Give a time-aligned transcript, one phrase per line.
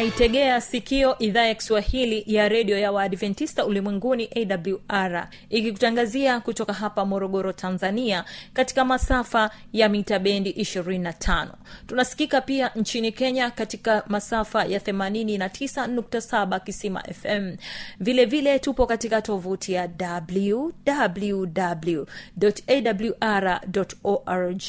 [0.00, 7.52] unaitegea sikio idhaa ya kiswahili ya redio ya waadventista ulimwenguni awr ikikutangazia kutoka hapa morogoro
[7.52, 11.48] tanzania katika masafa ya mita bendi 25
[11.86, 17.56] tunasikika pia nchini kenya katika masafa ya 89.7 kisima fm
[18.00, 19.88] vilevile vile tupo katika tovuti ya
[22.40, 23.60] wwwawr
[24.04, 24.62] org.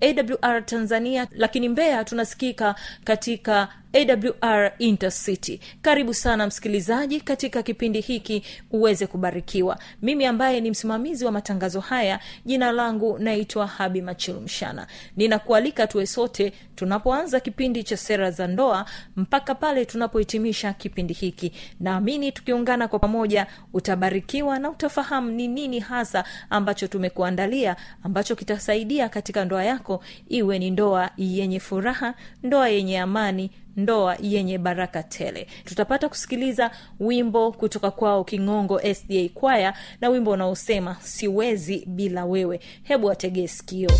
[0.00, 5.60] Awr tanzania lakini mbeya tunasikika katika awr intercity.
[5.82, 9.78] Karibu sana msikilizaji katika kipindi hiki uweze kubarikiwa.
[10.02, 16.52] Mimi ambaye ni msimamizi wa matangazo haya jina langu naitwa habi machilumshana ninakualika tuwe sote
[16.74, 18.84] tunapoanza kipindi cha sera za ndoa
[19.16, 21.52] mpaka pale tunapohitimisha kipindi hiki.
[21.80, 29.44] Naamini tukiungana kwa pamoja utabarikiwa na utafahamu ni nini hasa ambacho tumekuandalia ambacho kitasaidia katika
[29.44, 35.46] ndoa yako iwe ni ndoa yenye furaha ndoa yenye amani ndoa yenye baraka tele.
[35.64, 42.60] Tutapata kusikiliza wimbo kutoka kwao kingongo sda kwaya na wimbo unaosema siwezi bila wewe.
[42.82, 43.90] Hebu wategee sikio.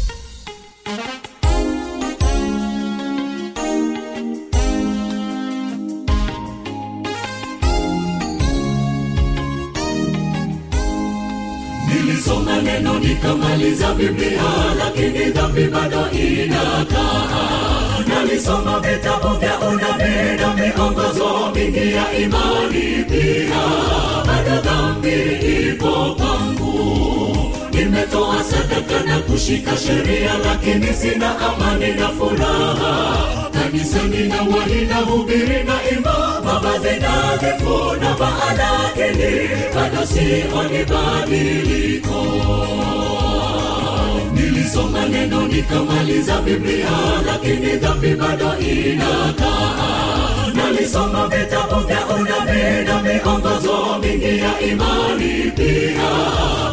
[11.88, 14.42] Nilisoma neno nikamaliza biblia
[14.78, 17.67] lakini dhambi bado inakaa
[18.18, 23.62] nalisoma vitabu vya unabii na miongozo mingi ya imani pia.
[24.26, 25.22] Bado dhambi
[25.68, 27.54] ipo kwangu.
[27.72, 33.18] Nimetoa sadaka na kushika sheria lakini sina amani na furaha.
[33.52, 42.24] Kanisani na wali na hubiri na ima mavazi nadhifu na maanakili bado sioni badiliko
[44.58, 46.91] nilisoma neno nikamaliza biblia
[47.26, 50.06] lakini dhambi bado inakaa
[50.54, 56.10] nalisoma vitabu vya unabii na miongozo mingi ya imani pia.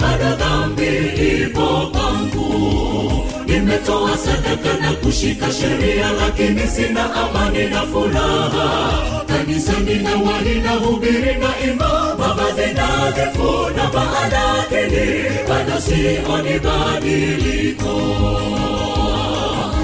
[0.01, 0.97] Bado dhambi
[1.41, 3.27] ipo kwangu
[3.59, 8.91] nimetoa sadaka na kushika sheria lakini sina amani na furaha.
[9.27, 17.95] Kanisani na wahi na hubiri na ima mavazi nadhifu na maanakili bado sioni badiliko.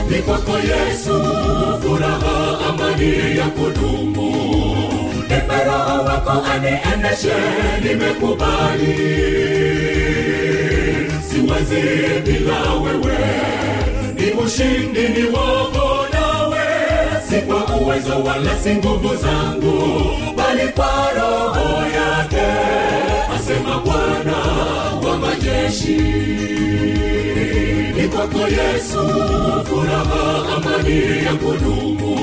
[0.10, 1.24] Ni kwako yesu
[1.82, 4.32] furaha amani ya kudumu.
[5.22, 7.34] Nipe roho wako anieneshe
[7.84, 8.98] nimekubali.
[11.30, 11.82] Siwezi
[12.26, 13.18] bila wewe
[14.22, 16.60] ni ushindi ni wako nawe.
[17.30, 20.02] Si kwa uwezo wala si nguvu zangu
[20.38, 22.48] bali kwa roho yake
[23.36, 24.38] asema bwana
[25.10, 26.02] wa majeshi.
[27.96, 29.00] Ni kwako yesu
[29.66, 32.18] furaha amani ya kudumu.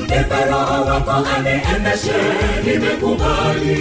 [0.00, 2.20] Nipe roho wako aniendeshe
[2.64, 3.76] nimekubali.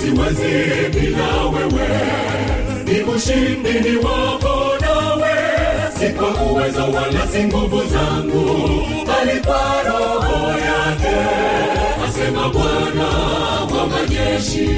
[0.00, 1.88] Siwezi bila wewe.
[2.84, 4.63] Ni ushindi ni wako
[6.04, 8.44] si kwa uwezo wala si nguvu zangu
[9.06, 11.16] bali kwa roho yake
[12.08, 13.08] asema bwana
[13.78, 14.68] wa majeshi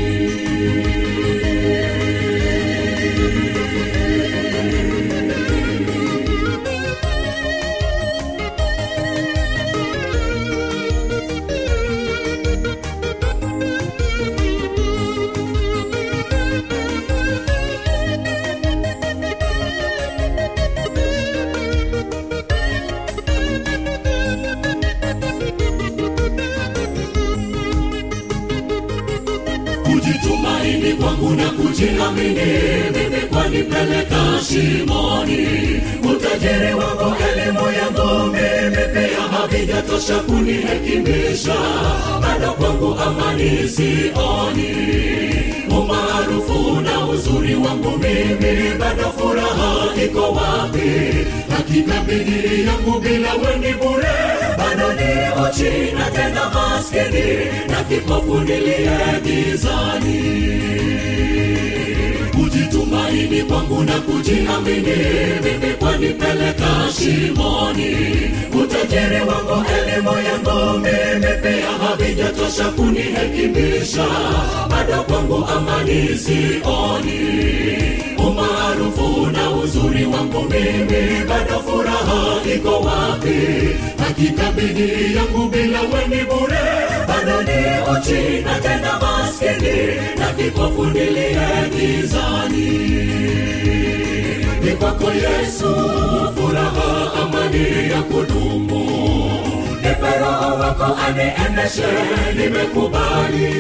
[34.47, 35.81] kwanipeleka shimoni
[36.15, 41.55] utajiri wako elimu yangu mimi pia havi havijatosha kunihekimisha
[42.23, 44.77] bado kwangu amani sioni
[45.71, 50.91] umaarufu na uzuri wangu mimi bado furaha iko wapi?
[51.57, 54.17] Hakika bidii yangu bila weni bure
[54.59, 60.47] bado ni ochi na tena maskini na kipofu niliye gizani
[63.27, 64.97] kujitumaini kwangu na kujiamini
[65.45, 66.69] mimi kwanipeleka
[66.99, 67.97] shimoni.
[68.63, 74.07] Utajiri wangu elimu yangu mimi pia havijatosha kunihekimisha
[74.71, 77.21] bado kwangu amani sioni.
[78.19, 83.39] Umaarufu na uzuri wangu mimi bado furaha iko wapi
[84.17, 86.65] hakika bidii yangu bila weni bure
[87.09, 87.59] bado ni
[87.93, 92.71] uchi na tena maskini na kipofu gizani
[94.65, 95.75] ni kwako yesu
[96.37, 98.91] furaha amani ya kudumu.
[99.83, 101.87] Nipe roho wako aniendeshe
[102.37, 103.55] nimekubali.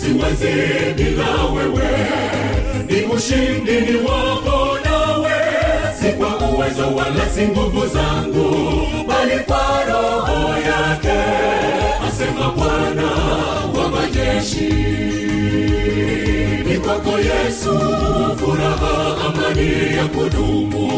[0.00, 0.54] Siwezi
[0.96, 1.90] bila wewe
[2.90, 4.73] ni ushindi ni wako
[6.04, 8.50] si kwa uwezo wala si nguvu zangu
[9.08, 11.18] bali kwa roho yake
[12.08, 13.10] asema bwana
[13.78, 14.74] wa majeshi.
[16.66, 17.78] Ni kwako yesu
[18.36, 20.92] furaha amani ya kudumu.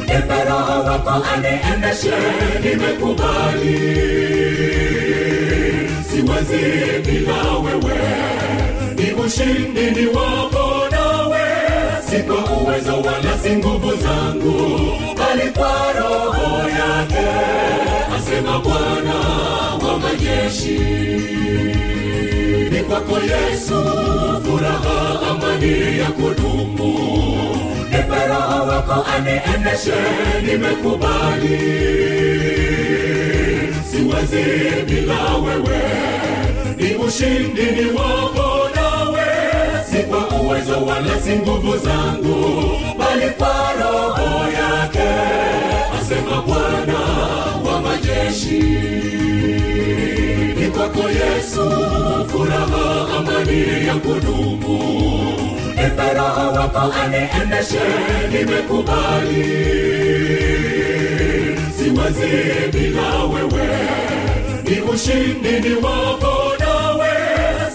[0.00, 2.14] Nipe wako aniendeshe
[2.62, 3.78] nimekubali.
[6.10, 6.64] Siwezi
[7.06, 7.98] bila wewe
[8.96, 10.75] ni ushindi ni wako
[12.10, 14.80] si kwa uwezo wala si nguvu zangu
[15.18, 17.26] bali kwa roho yake
[18.16, 19.14] asema bwana
[19.86, 20.78] wa majeshi.
[22.70, 23.84] Ni kwako yesu
[24.44, 26.98] furaha amani ya kudumu.
[27.90, 30.00] Nipe roho wako aniendeshe
[30.42, 31.58] nimekubali.
[33.90, 34.44] Siwezi
[34.86, 35.82] bila wewe
[36.76, 38.65] ni ushindi ni wako
[39.96, 45.08] si kwa uwezo wala si nguvu zangu bali kwa roho yake
[46.00, 46.98] asema bwana
[47.70, 48.62] wa majeshi.
[50.60, 51.70] Ni kwako yesu
[52.28, 54.78] furaha amani ya kudumu.
[55.68, 57.80] Nipe roho wako aniendeshe
[58.32, 59.44] nimekubali.
[61.78, 63.68] Siwezi bila wewe
[64.64, 66.45] ni ushindi ni wako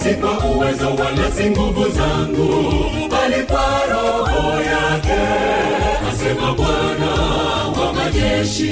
[0.04, 2.50] si kwa uwezo wala si nguvu zangu
[3.12, 5.22] bali kwa roho yake
[6.12, 7.12] asema bwana
[7.82, 8.72] wa majeshi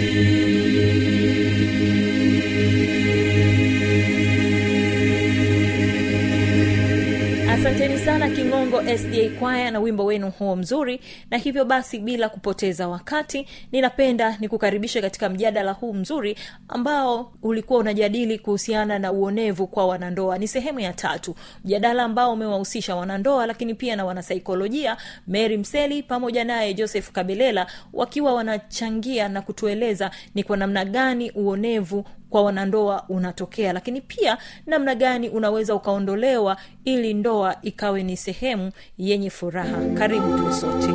[8.20, 11.00] sana kingongo sda kwaya na wimbo wenu huo mzuri.
[11.32, 16.38] Na hivyo basi bila kupoteza wakati ninapenda nikukaribishe katika mjadala huu mzuri
[16.68, 20.38] ambao ulikuwa unajadili kuhusiana na uonevu kwa wanandoa.
[20.38, 21.36] Ni sehemu ya tatu.
[21.66, 28.34] Mjadala ambao umewahusisha wanandoa lakini pia na wanasaikolojia mary mseli pamoja naye joseph kabelela wakiwa
[28.34, 33.74] wanachangia na kutueleza ni kwa namna gani uonevu kwa wanandoa unatokea.
[33.74, 39.78] Lakini pia namna gani unaweza ukaondolewa ili ndoa ikawe ni sehemu yenye furaha.
[39.98, 40.90] Karibu tu sote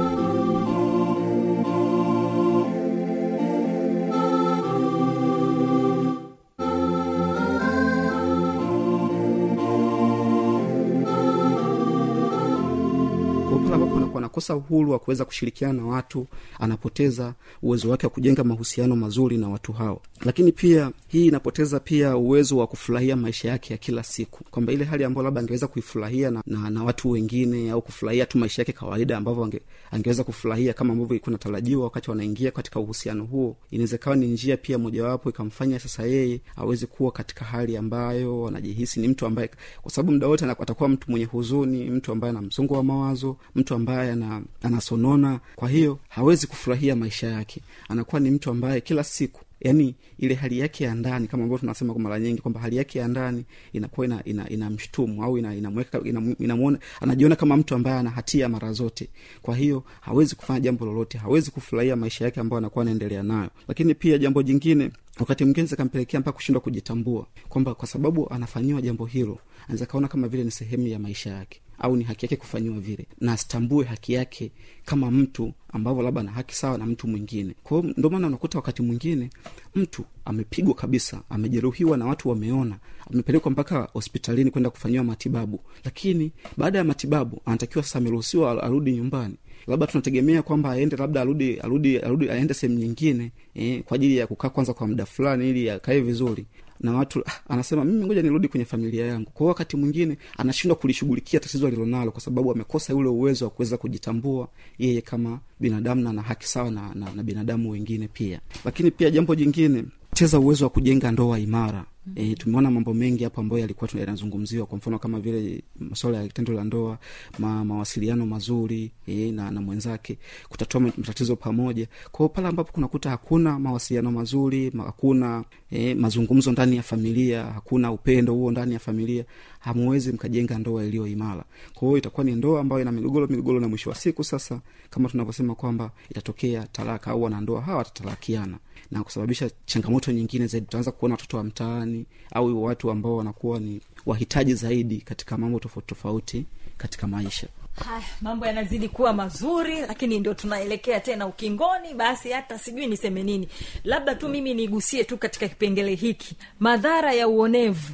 [14.52, 16.26] anakosa uhuru wa kuweza kushirikiana na watu
[16.58, 20.02] anapoteza uwezo wake wa kujenga mahusiano mazuri na watu hao.
[20.24, 24.44] Lakini pia hii inapoteza pia uwezo wa kufurahia maisha yake ya kila siku.
[24.50, 28.38] Kwamba ile hali ambayo labda angeweza kuifurahia na, na, na watu wengine au kufurahia tu
[28.38, 29.60] maisha yake kawaida ambavyo ange,
[29.90, 34.56] angeweza kufurahia kama ambavyo ilikuwa natarajiwa wakati wanaingia katika uhusiano huo inaweza ikawa ni njia
[34.56, 39.50] pia mojawapo ikamfanya sasa yeye aweze kuwa katika hali ambayo anajihisi ni mtu ambaye
[39.82, 43.74] kwa sababu muda wote atakuwa mtu mwenye huzuni mtu ambaye ana msongo wa mawazo mtu
[43.74, 47.60] ambaye ana, anasonona kwa hiyo hawezi kufurahia maisha yake.
[47.88, 51.92] Anakuwa ni mtu ambaye kila siku yaani ile hali yake ya ndani kama ambavyo tunasema
[51.92, 55.54] kwa mara nyingi kwamba hali yake ya ndani inakuwa ina, ina, ina mshtumu au ina,
[55.54, 59.08] inamweka ina, inamuona anajiona kama mtu ambaye ana hatia mara zote.
[59.42, 63.50] Kwa hiyo hawezi kufanya jambo lolote hawezi kufurahia maisha yake ambayo anakuwa anaendelea nayo.
[63.68, 64.90] Lakini pia jambo jingine
[65.20, 70.28] wakati mwingine zikampelekea mpaka kushindwa kujitambua kwamba kwa sababu anafanyiwa jambo hilo anaweza kaona kama
[70.28, 74.12] vile ni sehemu ya maisha yake au ni haki yake kufanyiwa vile na asitambue haki
[74.12, 74.52] yake
[74.84, 77.54] kama mtu ambavyo labda ana haki sawa na mtu mwingine.
[77.62, 79.30] Kwa hiyo ndio maana unakuta wakati mwingine
[79.74, 82.78] mtu amepigwa kabisa amejeruhiwa na watu wameona
[83.12, 85.60] amepelekwa mpaka hospitalini kwenda kufanyiwa matibabu.
[85.84, 89.34] Lakini baada ya matibabu anatakiwa sasa ameruhusiwa arudi nyumbani
[89.66, 94.26] labda tunategemea kwamba aende labda arudi arudi arudi aende sehemu nyingine eh, kwa ajili ya
[94.26, 96.46] kukaa kwanza kwa muda fulani ili akae vizuri.
[96.80, 99.30] Na watu ah, anasema mimi ngoja nirudi kwenye familia yangu.
[99.30, 104.48] Kwao wakati mwingine anashindwa kulishughulikia tatizo alilonalo kwa sababu amekosa ule uwezo wa kuweza kujitambua
[104.78, 108.40] yeye kama binadamu na na haki sawa na, na, na binadamu wengine pia.
[108.64, 111.84] Lakini pia jambo jingine cheza uwezo wa kujenga ndoa imara.
[112.16, 114.66] E, tumeona mambo mengi hapo ambayo yalikuwa yanazungumziwa.
[114.66, 116.98] Kwa mfano kama vile masuala ya tendo la ndoa
[117.38, 120.18] ma, mawasiliano mazuri e, na, na mwenzake
[120.48, 121.86] kutatua matatizo pamoja.
[122.12, 128.32] Kwao pale ambapo kunakuta hakuna mawasiliano mazuri hakuna e, mazungumzo ndani ya familia hakuna upendo
[128.34, 129.24] huo ndani ya familia
[129.58, 131.44] hamuwezi mkajenga ndoa iliyo imara.
[131.74, 135.54] Kwa itakuwa ni ndoa ambayo ina migogoro migogoro na mwisho wa siku sasa kama tunavyosema
[135.54, 138.58] kwamba itatokea talaka au wanandoa hawa watatalakiana
[138.90, 140.66] na kusababisha changamoto nyingine zaidi.
[140.66, 145.86] Tutaanza kuona watoto wa mtaani au watu ambao wanakuwa ni wahitaji zaidi katika mambo tofauti
[145.86, 147.46] tofauti katika maisha.
[147.88, 151.94] Haya mambo yanazidi kuwa mazuri lakini ndio tunaelekea tena ukingoni.
[151.94, 153.48] Basi hata sijui niseme nini.
[153.84, 156.36] Labda tu mimi nigusie tu katika kipengele hiki.
[156.60, 157.92] Madhara ya uonevu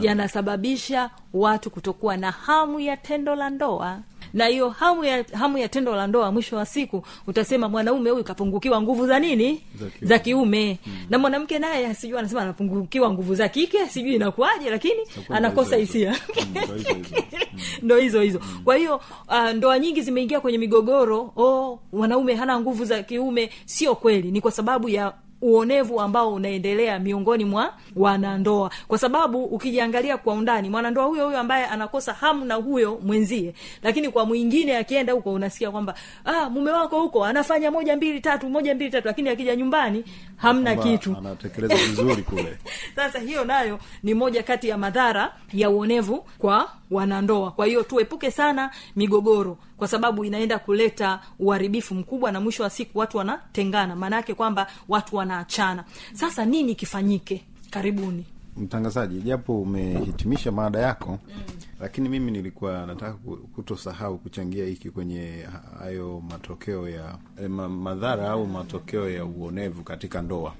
[0.00, 4.00] yanasababisha watu kutokuwa na hamu ya tendo la ndoa
[4.34, 8.24] na hiyo hamu ya hamu ya tendo la ndoa mwisho wa siku utasema mwanaume huyu
[8.24, 9.62] kapungukiwa nguvu za nini?
[10.02, 10.78] Za kiume.
[10.86, 10.92] mm.
[11.10, 16.16] na mwanamke naye sijui anasema anapungukiwa nguvu za kike sijui inakuaje lakini Itakuwa anakosa hisia.
[16.36, 17.20] Mm, ndo hizo hizo.
[17.82, 18.40] ndo hizo hizo.
[18.64, 21.32] Kwa hiyo uh, ndoa nyingi zimeingia kwenye migogoro.
[21.36, 23.50] Oh, mwanaume hana nguvu za kiume.
[23.64, 24.30] Sio kweli.
[24.30, 25.12] Ni kwa sababu ya
[25.42, 28.70] uonevu ambao unaendelea miongoni mwa wanandoa.
[28.88, 34.08] Kwa sababu ukijiangalia kwa undani mwanandoa huyo huyo ambaye anakosa hamu na huyo mwenzie lakini
[34.10, 38.74] kwa mwingine akienda huko unasikia kwamba ah, mume wako huko anafanya moja mbili tatu moja
[38.74, 40.04] mbili tatu lakini akija nyumbani
[40.36, 41.16] hamna kitu.
[41.18, 42.58] anatekeleza vizuri kule.
[42.96, 48.30] Sasa hiyo nayo ni moja kati ya madhara ya uonevu kwa wanandoa kwa hiyo tuepuke
[48.30, 53.96] sana migogoro kwa sababu inaenda kuleta uharibifu mkubwa na mwisho wa siku watu wanatengana.
[53.96, 55.84] Maana yake kwamba watu wanaachana.
[56.12, 57.44] Sasa nini kifanyike?
[57.70, 58.26] Karibuni.
[58.56, 61.40] Mtangazaji japo umehitimisha maada yako mm.
[61.80, 65.46] lakini mimi nilikuwa nataka ku- kutosahau kuchangia hiki kwenye
[65.78, 70.54] hayo matokeo ya eh, ma, madhara au matokeo ya uonevu katika ndoa.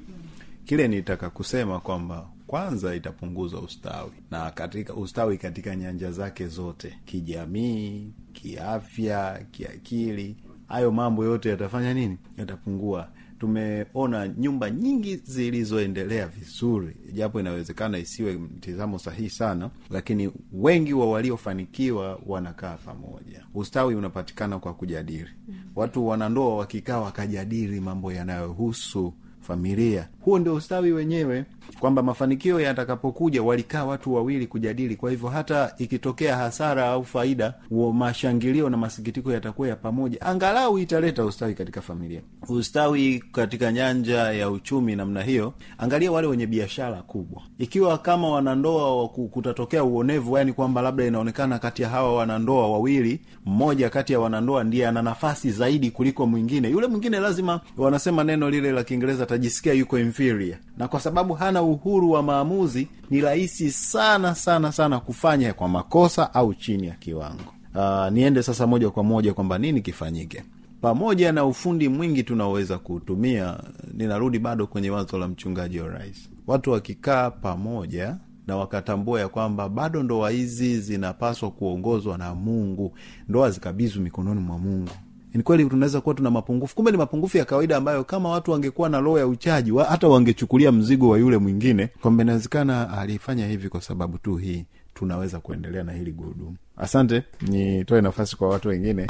[0.64, 4.11] Kile nitaka kusema kwamba kwanza itapunguza ustawi.
[4.30, 6.99] Na katika ustawi katika nyanja zake zote.
[7.04, 10.37] Kijamii kiafya kiakili.
[10.68, 12.18] Hayo mambo yote yatafanya nini?
[12.38, 13.08] Yatapungua.
[13.38, 16.96] Tumeona nyumba nyingi zilizoendelea vizuri.
[17.12, 23.44] Japo inawezekana isiwe mtizamo sahihi sana lakini wengi wa waliofanikiwa wanakaa pamoja.
[23.54, 25.30] Ustawi unapatikana kwa kujadili.
[25.76, 31.45] Watu wanandoa wakikaa wakajadili mambo yanayohusu familia huo ndio ustawi wenyewe
[31.81, 34.97] kwamba mafanikio yatakapokuja walikaa watu wawili kujadili.
[34.97, 37.54] Kwa hivyo hata ikitokea hasara au faida
[37.93, 40.21] mashangilio na masikitiko yatakuwa ya pamoja.
[40.21, 42.21] Angalau italeta ustawi katika familia.
[42.49, 47.43] Ustawi katika nyanja ya uchumi namna hiyo angalia wale wenye biashara kubwa.
[47.59, 53.90] Ikiwa kama wanandoa kutatokea uonevu yani kwamba labda inaonekana kati ya hawa wanandoa wawili mmoja
[53.90, 56.69] kati ya wanandoa ndiye ana nafasi zaidi kuliko mwingine.
[56.71, 60.56] Yule mwingine lazima wanasema neno lile la kiingereza atajisikia yuko inferior.
[60.78, 66.35] Na kwa sababu hana uhuru wa maamuzi ni rahisi sana sana sana kufanya kwa makosa
[66.35, 67.54] au chini ya kiwango.
[67.75, 70.42] Uh, niende sasa moja kwa moja kwamba nini kifanyike.
[70.80, 73.61] Pamoja na ufundi mwingi tunaoweza kuutumia
[73.94, 76.30] ninarudi bado kwenye wazo la mchungaji wa rais.
[76.47, 78.16] Watu wakikaa pamoja
[78.47, 82.97] na wakatambua ya kwamba bado ndoa hizi zinapaswa kuongozwa na mungu.
[83.28, 84.90] Ndoa zikabizwi mikononi mwa mungu
[85.35, 86.75] ni kweli tunaweza kuwa tuna mapungufu.
[86.75, 90.09] Kumbe ni mapungufu ya kawaida ambayo kama watu wangekuwa na roho ya uchaji wa, hata
[90.09, 91.87] wangechukulia mzigo wa yule mwingine.
[91.87, 94.64] Kwamba inawezekana alifanya hivi kwa sababu tu hii
[94.95, 96.57] tunaweza kuendelea na hili gurudumu.
[96.76, 97.23] Asante.
[97.43, 99.07] Nitoe nafasi kwa watu wengine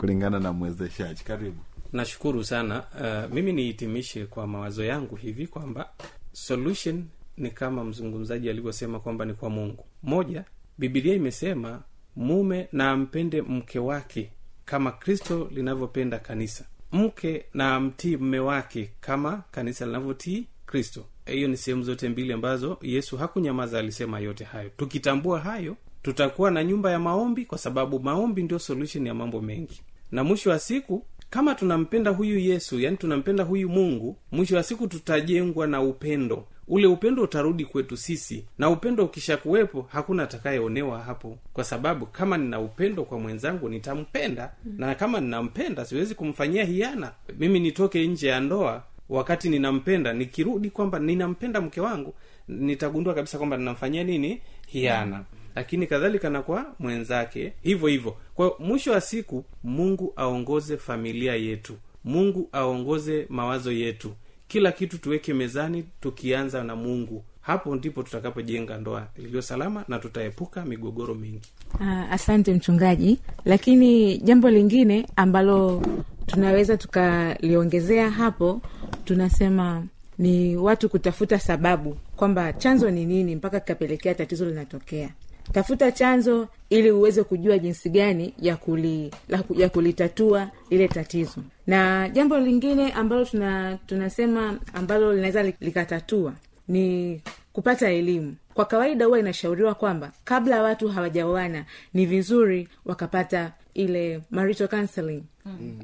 [0.00, 1.24] kulingana na mwezeshaji.
[1.24, 1.56] Karibu.
[1.92, 2.82] Nashukuru sana.
[3.00, 5.88] Uh, mimi nihitimishe kwa mawazo yangu hivi kwamba
[6.32, 7.04] solution
[7.36, 9.84] ni kama mzungumzaji alivyosema kwamba ni kwa mungu.
[10.02, 10.44] Moja
[10.78, 11.82] bibilia imesema
[12.16, 14.30] mume na ampende mke wake
[14.70, 16.64] kama kristo linavyopenda kanisa.
[16.92, 21.04] Mke na mtii mme wake kama kanisa linavyotii kristo.
[21.26, 24.70] Hiyo ni sehemu zote mbili ambazo yesu hakunyamaza alisema yote hayo.
[24.76, 29.82] Tukitambua hayo tutakuwa na nyumba ya maombi kwa sababu maombi ndio solution ya mambo mengi.
[30.12, 34.86] Na mwisho wa siku kama tunampenda huyu yesu yani tunampenda huyu mungu mwisho wa siku
[34.88, 41.38] tutajengwa na upendo ule upendo utarudi kwetu sisi na upendo ukishakuwepo hakuna atakayeonewa hapo.
[41.52, 44.52] Kwa sababu kama nina upendo kwa mwenzangu nitampenda.
[44.76, 47.12] Na kama ninampenda siwezi kumfanyia hiana.
[47.38, 52.14] Mimi nitoke nje ya ndoa wakati ninampenda nikirudi kwamba ninampenda mke wangu
[52.48, 54.40] nitagundua kabisa kwamba ninamfanyia nini?
[54.66, 55.24] Hiana.
[55.54, 57.52] Lakini kadhalika na kwa mwenzake.
[57.62, 61.74] Hivyo hivyo kwa mwisho wa siku mungu aongoze familia yetu.
[62.04, 64.12] Mungu aongoze mawazo yetu
[64.50, 67.24] kila kitu tuweke mezani tukianza na mungu.
[67.40, 71.48] Hapo ndipo tutakapojenga ndoa iliyo salama na tutaepuka migogoro mingi.
[71.80, 73.18] Ah, asante mchungaji.
[73.44, 75.82] Lakini jambo lingine ambalo
[76.26, 78.60] tunaweza tukaliongezea hapo
[79.04, 79.84] tunasema
[80.18, 85.10] ni watu kutafuta sababu kwamba chanzo ni nini mpaka kikapelekea tatizo linatokea.
[85.52, 89.10] Tafuta chanzo ili uweze kujua jinsi gani ya kuli,
[89.56, 91.40] ya kulitatua lile tatizo.
[91.66, 96.32] Na jambo lingine ambalo tuna tunasema ambalo linaweza likatatua
[96.68, 97.20] ni
[97.52, 98.34] kupata elimu.
[98.54, 105.22] Kwa kawaida huwa inashauriwa kwamba kabla watu hawajaoana ni vizuri wakapata ile marital counseling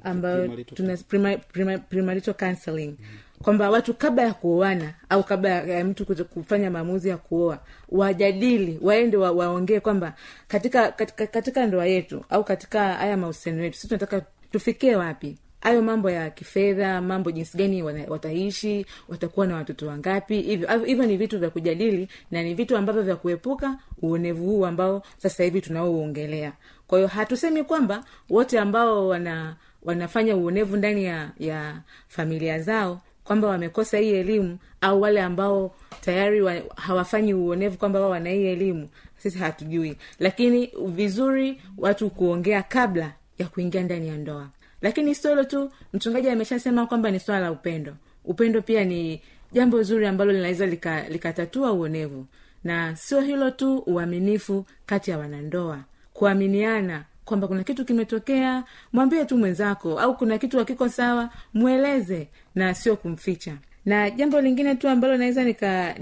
[0.05, 2.95] ambayo tuna prima, prima, premarital counseling
[3.43, 9.17] kwamba watu kabla ya kuoana au kabla ya mtu kufanya maamuzi ya kuoa wajadili waende
[9.17, 10.15] wa, waongee kwamba
[10.49, 15.39] katika, katika katika ndoa yetu au katika haya mahusiano yetu si tunataka tufikie wapi?
[15.61, 20.41] Hayo mambo ya kifedha mambo jinsi gani wataishi watakuwa na watoto wangapi?
[20.41, 25.03] Hivyo hivyo ni vitu vya kujadili na ni vitu ambavyo vya kuepuka uonevu huu ambao
[25.19, 26.53] sasa hivi tunaouongelea.
[26.87, 33.49] Kwa hiyo hatusemi kwamba wote ambao wana wanafanya uonevu ndani ya ya familia zao kwamba
[33.49, 38.89] wamekosa hii elimu au wale ambao tayari wa, hawafanyi uonevu kwamba wao wana hii elimu
[39.19, 39.97] sisi hatujui.
[40.19, 44.49] Lakini vizuri watu kuongea kabla ya kuingia ndani ya ndoa.
[44.83, 47.97] Lakini sio hilo tu mchungaji ameshasema kwamba ni swala la upendo.
[48.25, 49.21] Upendo pia ni
[49.53, 52.27] jambo zuri ambalo linaweza lika- likatatua uonevu.
[52.65, 55.79] Na sio hilo tu uaminifu kati ya wanandoa.
[56.13, 62.75] Kuaminiana kwamba kuna kitu kimetokea mwambie tu mwenzako au kuna kitu hakiko sawa mweleze na
[62.75, 63.57] sio kumficha.
[63.85, 65.95] Na jambo lingine tu ambalo naweza nika-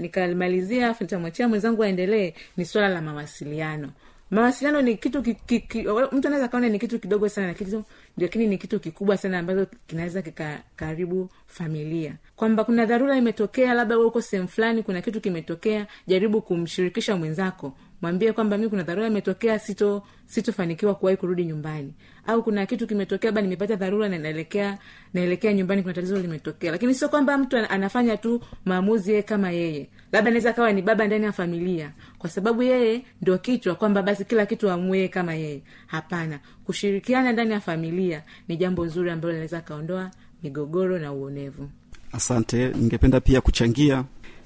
[0.89, 3.89] afu nitamwachia mwenzangu aendelee ni swala la mawasiliano.
[4.31, 7.83] Mawasiliano ni kitu ki, ki, ki, mtu anaweza kaona ni kitu kidogo sana kitu
[8.17, 12.13] lakini ni kitu kikubwa sana ambacho kinaweza kikakaribu familia.
[12.35, 18.33] Kwamba kuna dharura imetokea labda uko sehemu fulani kuna kitu kimetokea jaribu kumshirikisha mwenzako mwambie
[18.33, 21.93] kwamba mi kuna dharura imetokea sito sitofanikiwa kuwahi kurudi nyumbani.
[22.27, 24.77] Au kuna kitu kimetokea labda nimepata dharura na naelekea
[25.13, 26.71] naelekea nyumbani kuna tatizo limetokea.
[26.71, 29.89] Lakini sio kwamba mtu anafanya tu maamuzi yeye kama yeye.
[30.11, 34.25] Labda anaweza kawa ni baba ndani ya familia kwa sababu yeye ndio kichwa kwamba basi
[34.25, 35.61] kila kitu amue kama yeye.
[35.87, 36.39] Hapana.
[36.65, 40.11] Kushirikiana ndani ya familia ni jambo zuri ambalo linaweza kaondoa
[40.43, 41.69] migogoro na uonevu.
[42.11, 42.67] Asante.
[42.69, 44.03] Ningependa pia kuchangia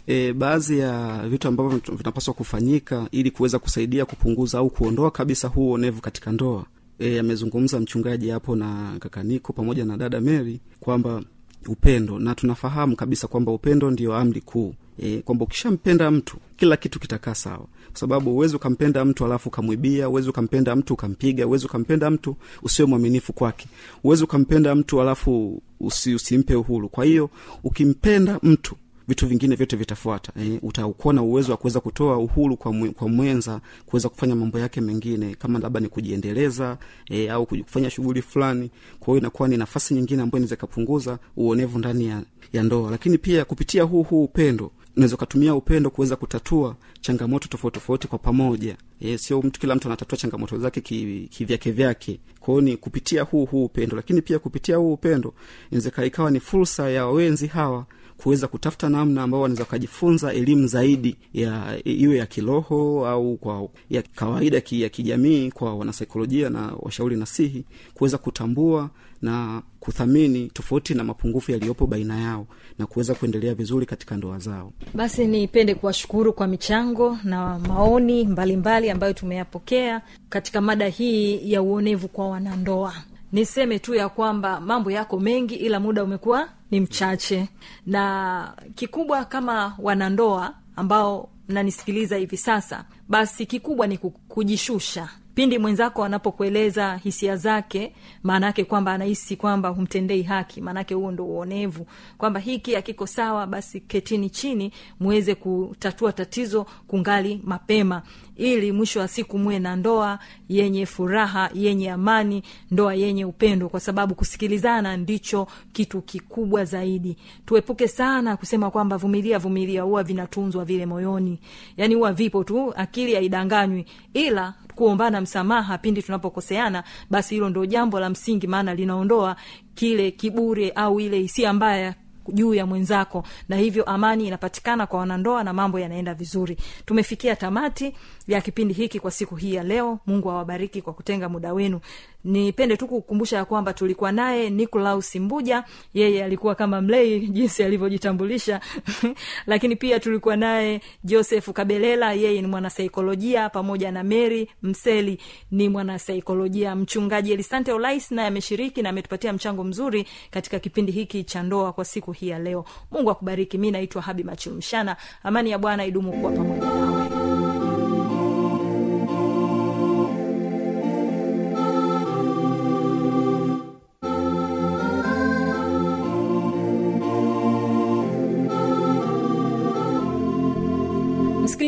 [0.10, 5.70] e, baadhi ya vitu ambavyo vinapaswa kufanyika ili kuweza kusaidia kupunguza au kuondoa kabisa huu
[5.70, 6.66] uonevu katika ndoa.
[7.00, 11.24] E, amezungumza mchungaji hapo na kakaniko pamoja na dada mary kwamba
[11.68, 14.74] upendo na tunafahamu kabisa kwamba upendo ndio amri kuu.
[15.00, 17.66] E, kwamba ukishampenda mtu kila kitu kitakaa sawa.
[17.92, 22.88] Kwa sababu uwezi ukampenda mtu alafu ukamwibia uwezi ukampenda mtu ukampiga uwezi ukampenda mtu usiwe
[22.88, 23.68] mwaminifu kwake.
[24.04, 26.90] Uwezi ukampenda mtu alafu usi, usimpe uhuru.
[26.90, 27.30] Kwa hiyo
[27.64, 28.76] ukimpenda mtu
[29.10, 30.32] vitu vingine vyote vitafuata.
[30.42, 34.60] Eh, utakuwa na uwezo wa kuweza kutoa uhuru kwa, mwe, kwa mwenza kuweza kufanya mambo
[34.60, 36.78] yake mengine kama labda ni kujiendeleza
[37.10, 38.72] eh, au kufanya shughuli fulani.
[39.00, 42.22] Kwa hiyo inakuwa ni nafasi nyingine ambayo inaweza ikapunguza uonevu ndani ya,
[42.54, 42.92] ya ndoa.
[42.92, 48.20] Lakini pia kupitia huu huu upendo unaweza ukatumia upendo kuweza kutatua changamoto tofauti tofauti kwa
[48.20, 48.78] pamoja.
[49.02, 52.20] E, sio mtu kila mtu anatatua changamoto zake ki- kivyake vyake.
[52.40, 53.96] Kwao ni kupitia huu huu upendo.
[53.96, 55.34] Lakini pia kupitia huu upendo
[55.72, 57.86] inaweza ikawa ni fursa ya wawenzi hawa
[58.24, 64.02] kuweza kutafuta namna ambao wanaweza wakajifunza elimu zaidi ya iwe ya kiroho au kwa ya
[64.02, 68.90] kawaida ki, ya kijamii kwa wanasaikolojia na washauri nasihi kuweza kutambua
[69.22, 72.48] na kuthamini tofauti na mapungufu yaliyopo baina yao
[72.80, 74.74] na kuweza kuendelea vizuri katika ndoa zao.
[74.94, 81.62] Basi nipende kuwashukuru kwa michango na maoni mbalimbali mbali ambayo tumeyapokea katika mada hii ya
[81.62, 82.94] uonevu kwa wanandoa
[83.32, 87.50] niseme tu ya kwamba mambo yako mengi ila muda umekuwa ni mchache.
[87.86, 96.96] Na kikubwa kama wanandoa ambao mnanisikiliza hivi sasa basi kikubwa ni kujishusha pindi mwenzako anapokueleza
[96.96, 101.88] hisia zake maanaake kwamba anahisi kwamba humtendei haki maanake huo ndo uonevu.
[102.18, 108.02] Kwamba hiki akiko sawa basi ketini chini muweze kutatua tatizo kungali mapema.
[108.36, 113.70] Ili mwisho wa siku muwe na ndoa yenye furaha yenye amani ndoa yenye upendo.
[113.70, 117.18] Kwa sababu kusikilizana ndicho kitu kikubwa zaidi.
[117.46, 121.40] Tuepuke sana kusema kwamba vumilia vumilia huwa vinatunzwa vile moyoni.
[121.78, 123.86] Yaani huwa vipo tu akili haidanganywi.
[124.14, 129.36] Ila kuombana msamaha pindi tunapokoseana basi hilo ndo jambo la msingi maana linaondoa
[129.76, 131.96] kile kiburi au ile hisia mbaya
[132.34, 133.24] juu ya mwenzako.
[133.50, 136.58] Na hivyo amani inapatikana kwa wanandoa na mambo yanaenda vizuri.
[136.86, 137.94] Tumefikia tamati
[138.30, 140.00] ya kipindi hiki kwa siku hii ya leo.
[140.08, 141.80] Mungu awabariki kwa kutenga muda wenu.
[142.24, 145.64] Nipende tu kukumbusha ya kwamba tulikuwa naye nicolaus mbuja
[145.94, 148.60] yeye alikuwa kama mlei jinsi alivyojitambulisha.
[149.48, 152.14] Lakini pia tulikuwa naye joseph kabelela.
[152.14, 155.20] Yeye ni mwanasaikolojia pamoja na mary mseli.
[155.52, 161.44] Ni mwanasaikolojia mchungaji elisante olais naye ameshiriki na ametupatia mchango mzuri katika kipindi hiki cha
[161.44, 162.66] ndoa kwa siku hii ya leo.
[162.92, 163.58] Mungu akubariki.
[163.58, 167.19] Mi naitwa habi machilumshana amani ya bwana idumu kuwa pamoja nawe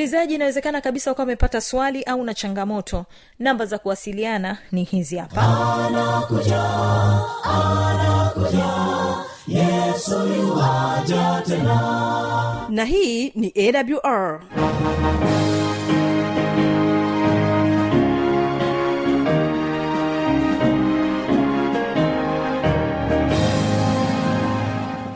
[0.02, 3.06] msikilizaji inawezekana kabisa ukawa amepata swali au na changamoto.
[3.40, 5.42] Namba za kuwasiliana ni hizi hapa.
[12.70, 14.42] Na hii ni awr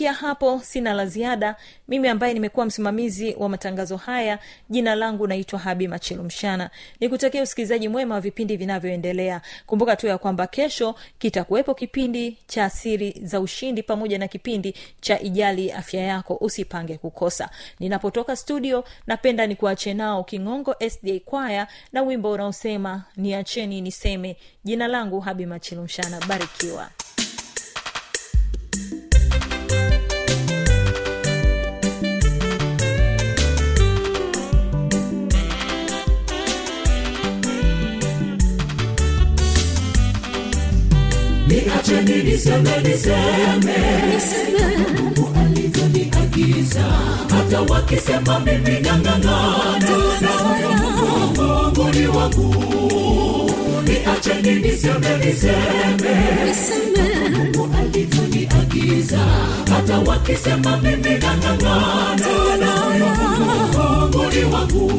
[0.00, 1.56] kufikia hapo sina la ziada.
[1.88, 4.38] Mimi ambaye nimekuwa msimamizi wa matangazo haya
[4.70, 9.40] jina langu naitwa habi machilumshana nikutakia usikilizaji mwema wa vipindi vinavyoendelea.
[9.66, 15.20] Kumbuka tu ya kwamba kesho kitakuwepo kipindi cha asiri za ushindi pamoja na kipindi cha
[15.20, 16.34] ijali afya yako.
[16.40, 17.50] Usipange kukosa.
[17.80, 24.36] Ninapotoka studio napenda nikuache nao kingongo sda kwaya na wimbo unaosema niacheni niseme.
[24.64, 26.90] Jina langu habi machilumshana barikiwa
[41.74, 43.76] niacheni niseme niseme.
[45.02, 46.82] Mungu alivyoniagiza
[47.30, 49.36] hata wakisema mimi ngangangana
[50.20, 50.30] na
[50.76, 52.54] mungu mungu ni wangu.
[53.84, 56.14] Niacheni niseme niseme.
[57.30, 59.18] Mungu alivyoniagiza
[59.74, 62.16] hata wakisema mimi ngangangana
[62.60, 64.90] na mungu mungu ni wangu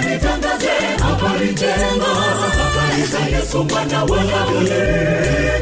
[0.00, 0.70] nitangaze
[1.02, 2.10] habari njema.
[2.58, 4.18] Habari za yesu mwana wa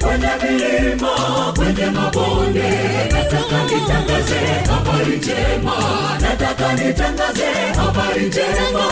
[0.02, 1.08] kwenye milima
[1.56, 2.70] kwenye mabonde.
[3.12, 4.38] Nataka nitangaze
[4.70, 5.74] habari njema.
[6.20, 7.46] Nataka nitangaze
[7.76, 8.84] habari njema.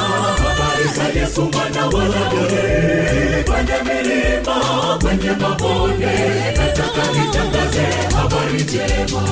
[0.42, 1.90] Habari za yesu mwana wa
[3.44, 4.56] kwenye milima
[5.02, 6.14] kwenye mabonde.
[6.56, 9.22] Nataka nitangaze habari njema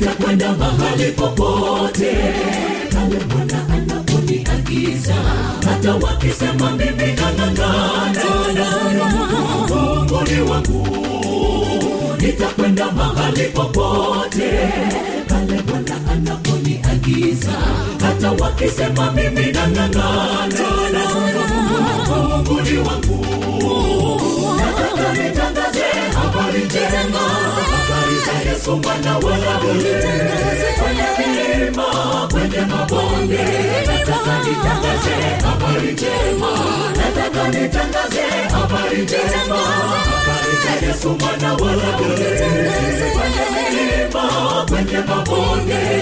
[0.00, 2.12] nitakwenda mahali popote.
[2.90, 5.14] Pale mwana anaponiagiza
[5.68, 8.24] hata wakisema mimi nang'ang'ana
[10.30, 10.86] ni wangu
[12.20, 14.50] nitakwenda mahali popote.
[15.28, 17.52] Pale bwana anaponiagiza
[18.00, 20.64] hata wakisema mimi nang'ang'ana
[22.08, 23.26] mungu ni wangu
[24.56, 25.84] nataka nitangaze
[26.14, 27.27] habari njema
[28.58, 29.84] yesu mwana wa daudi
[30.78, 31.84] kwenye milima
[32.32, 33.38] kwenye mabonde.
[33.86, 36.50] Nataka nitangaze habari njema.
[36.96, 39.56] Nataka nitangaze habari njema.
[39.56, 42.24] Habari za yesu mwana wa daudi
[43.14, 45.97] kwenye milima kwenye mabonde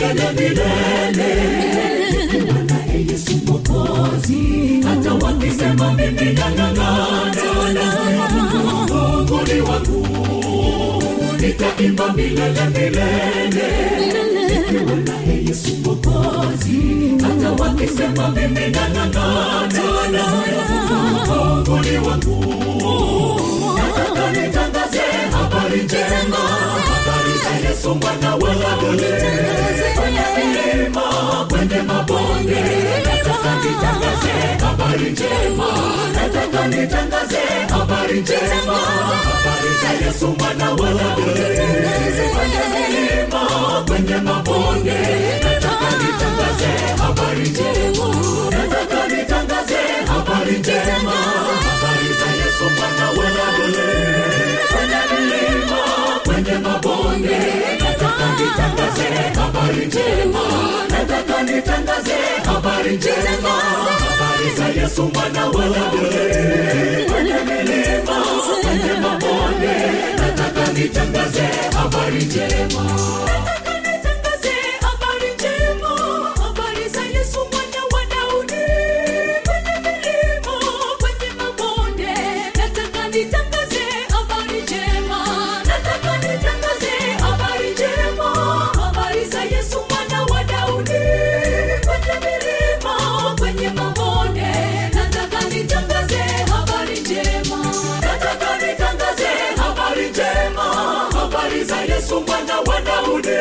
[0.00, 1.30] milele milele
[2.32, 7.86] nikiwa yesu mokozi hata wakisema mimi nang'ang'ana
[9.60, 10.00] wangu
[11.40, 13.68] nitaimba milele milele
[15.46, 15.72] yesu
[27.58, 28.56] za na mwana
[29.96, 31.04] fanya Daudi.
[31.48, 32.60] kwenye mabonde
[33.04, 35.66] nataka nitangaze habari njema.
[36.14, 38.74] Nataka nitangaze habari njema.
[38.74, 41.40] Habari za yesu mwana wa Daudi.
[42.34, 43.40] kwenye milima
[43.88, 44.98] kwenye mabonde
[45.42, 48.29] nataka nitangaze habari njema
[59.80, 60.40] habari njema.
[60.90, 62.14] Nataka nitangaze
[62.46, 63.48] habari njema.
[63.48, 67.10] Habari za yesu mwana wa Daudi.
[67.12, 68.24] kwenye milima
[68.62, 69.76] kwenye mabonde.
[70.20, 72.98] Nataka nitangaze habari njema
[102.60, 103.38] yesu mwana wa daudi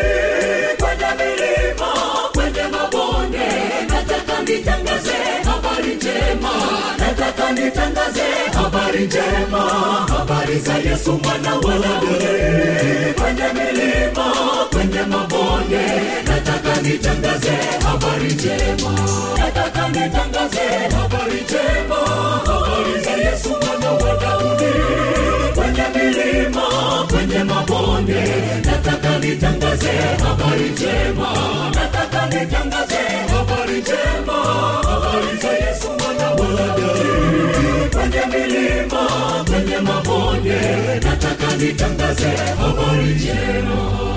[0.79, 1.93] kwenye milima
[2.33, 3.47] kwenye mabonde.
[3.89, 6.51] Nataka nitangaze habari njema.
[6.97, 9.59] Nataka nitangaze habari njema.
[10.09, 13.13] Habari za yesu mwana wa daudi.
[13.21, 14.33] Kwenye milima
[14.71, 15.85] kwenye mabonde.
[16.27, 18.91] Nataka nitangaze habari njema.
[19.37, 21.95] Nataka nitangaze habari njema.
[22.45, 24.73] Habari za yesu mwana wa daudi
[26.33, 26.61] milima
[27.11, 28.23] kwenye mabonde.
[28.65, 29.91] Nataka nitangaze
[30.23, 31.29] habari njema.
[31.75, 32.97] Nataka nitangaze
[33.31, 34.33] habari njema.
[34.89, 36.47] Habari za yesu mwana wa
[37.89, 39.07] kwenye milima
[39.49, 40.59] kwenye mabonde.
[41.03, 42.29] Nataka nitangaze
[42.61, 44.08] habari njema